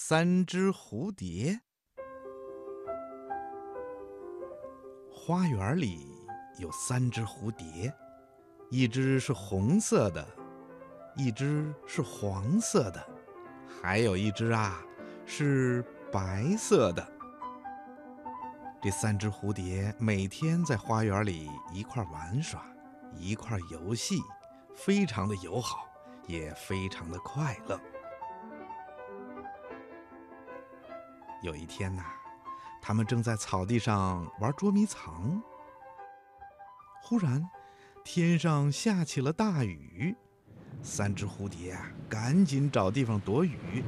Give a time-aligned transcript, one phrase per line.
[0.00, 1.60] 三只蝴蝶。
[5.12, 6.06] 花园里
[6.60, 7.92] 有三只蝴蝶，
[8.70, 10.24] 一只是红色的，
[11.16, 13.04] 一只是黄色的，
[13.82, 14.80] 还有一只啊
[15.26, 17.04] 是白色的。
[18.80, 22.64] 这三只蝴蝶每天在花园里一块玩耍，
[23.16, 24.20] 一块游戏，
[24.76, 25.88] 非常的友好，
[26.28, 27.78] 也非常的快乐。
[31.40, 32.02] 有一天呐，
[32.82, 35.40] 他们正在草地上玩捉迷藏。
[37.00, 37.48] 忽然，
[38.04, 40.16] 天上下起了大雨，
[40.82, 43.84] 三只蝴蝶啊，赶紧找地方躲雨。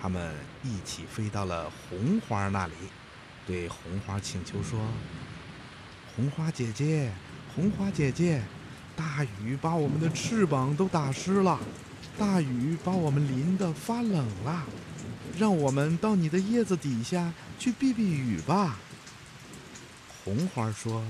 [0.00, 2.72] 他们一起飞到了红花那里，
[3.46, 4.80] 对红花请求说
[6.16, 7.12] ：“红花姐姐，
[7.54, 8.42] 红花姐姐，
[8.96, 11.60] 大雨把我们的翅膀都打湿了，
[12.18, 14.64] 大雨把我们淋得发冷了。”
[15.38, 18.78] 让我们到你的叶子底下去避避雨吧。
[20.24, 21.04] 红花说：“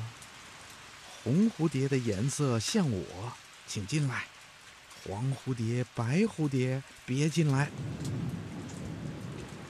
[1.23, 3.33] 红蝴蝶的颜色像我，
[3.67, 4.23] 请进来；
[5.05, 7.71] 黄蝴蝶、白蝴蝶，别进来。”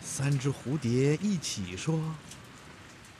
[0.00, 2.14] 三只蝴蝶一起说：“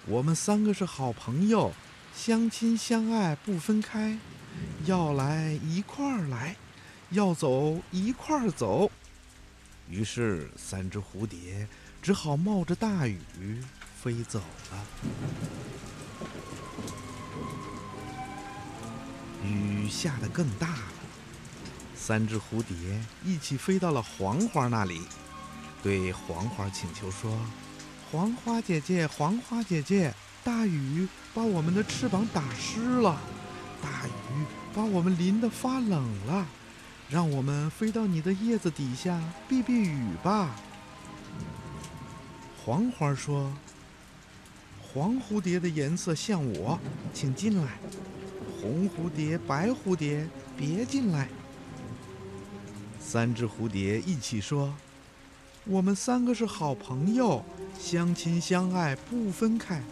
[0.07, 1.73] 我们三个是好朋友，
[2.15, 4.19] 相亲相爱不分开，
[4.85, 6.57] 要来一块儿来，
[7.11, 8.91] 要走一块儿走。”
[9.89, 11.69] 于是，三只蝴蝶
[12.01, 13.19] 只好冒着大雨
[14.01, 14.87] 飞走了。
[19.45, 20.93] 雨下得更大了，
[21.95, 22.77] 三只蝴蝶
[23.25, 25.03] 一起飞到了黄花那里，
[25.83, 27.39] 对黄花请求说
[28.11, 33.21] ：“黄花姐姐，黄花姐姐，大雨把我们的翅膀打湿了，
[33.83, 36.47] 大雨把我们淋得发冷了。”
[37.13, 40.57] 让我们飞到你的叶子底下避避雨吧。
[42.65, 43.53] 黄花说
[44.81, 46.79] ：“黄蝴蝶的颜色像我，
[47.13, 47.67] 请进来；
[48.59, 51.29] 红蝴蝶、白蝴蝶，别进来。”
[52.99, 54.73] 三只蝴蝶一起说
[55.67, 57.45] ：“我们三个是好朋友，
[57.79, 59.83] 相亲相爱不分开，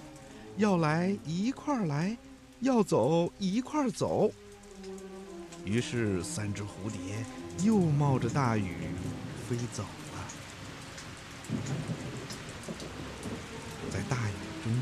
[0.56, 2.16] 要来一块来，
[2.60, 4.32] 要走一块走。”
[5.70, 7.24] 于是，三只蝴蝶
[7.62, 8.74] 又冒着大雨
[9.48, 10.26] 飞走了。
[13.88, 14.32] 在大雨
[14.64, 14.72] 中，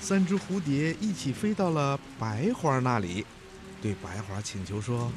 [0.00, 3.26] 三只蝴蝶一起飞到了白花那里，
[3.82, 5.10] 对白花请求说：“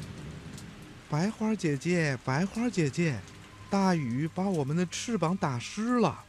[1.08, 3.20] 白花姐姐，白花姐姐，
[3.70, 6.24] 大雨把我们的翅膀打湿了，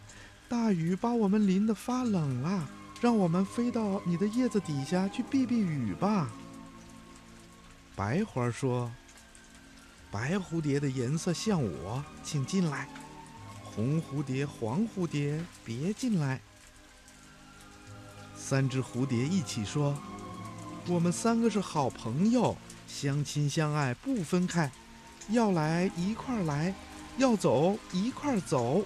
[0.47, 2.69] 大雨把我们淋得发冷了，
[3.01, 6.31] 让我们飞到你的叶子底下去避避雨吧。”
[7.95, 8.91] 白花说
[10.09, 12.87] ：“白蝴蝶的颜色像我，请进来；
[13.63, 16.41] 红蝴蝶、黄蝴蝶，别进来。”
[18.35, 19.95] 三只蝴蝶一起说
[20.89, 24.71] ：“我们三个是好朋友，相亲相爱不分开，
[25.29, 26.73] 要来一块儿来，
[27.17, 28.83] 要走一块儿走。”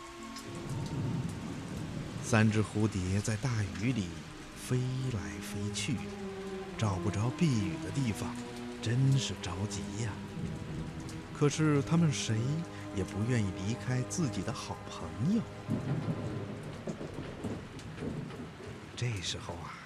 [2.22, 3.50] 三只蝴蝶在大
[3.81, 4.09] 雨里
[4.68, 4.78] 飞
[5.13, 5.95] 来飞去，
[6.78, 8.35] 找不着避雨的地方。
[8.81, 10.11] 真是着急呀！
[11.38, 12.35] 可是他们谁
[12.95, 15.41] 也不愿意离开自己的好朋友。
[18.95, 19.77] 这时候啊，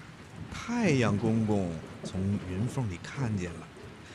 [0.53, 3.67] 太阳公公从云缝里看见了，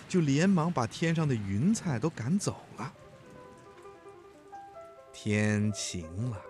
[0.08, 2.92] 就连忙把天上的云彩都赶走了。
[5.12, 6.40] 天晴了，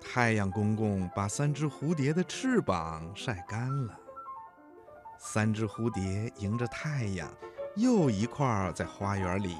[0.00, 3.98] 太阳公公把三只蝴蝶的翅膀晒干了。
[5.26, 7.26] 三只蝴蝶迎着太阳，
[7.76, 9.56] 又一块儿在花园里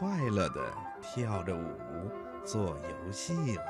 [0.00, 0.60] 快乐地
[1.00, 2.10] 跳着舞，
[2.44, 3.62] 做游戏了。